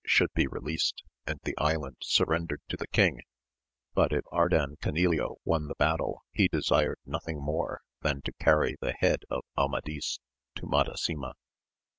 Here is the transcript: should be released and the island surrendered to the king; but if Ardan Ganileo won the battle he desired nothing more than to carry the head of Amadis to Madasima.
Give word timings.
should 0.03 0.33
be 0.33 0.47
released 0.47 1.03
and 1.27 1.39
the 1.43 1.55
island 1.59 1.95
surrendered 2.01 2.59
to 2.67 2.75
the 2.75 2.87
king; 2.87 3.21
but 3.93 4.11
if 4.11 4.23
Ardan 4.31 4.75
Ganileo 4.81 5.35
won 5.45 5.67
the 5.67 5.75
battle 5.75 6.23
he 6.31 6.47
desired 6.47 6.97
nothing 7.05 7.39
more 7.39 7.81
than 8.01 8.23
to 8.23 8.33
carry 8.39 8.75
the 8.81 8.93
head 8.97 9.19
of 9.29 9.43
Amadis 9.55 10.19
to 10.55 10.65
Madasima. 10.65 11.33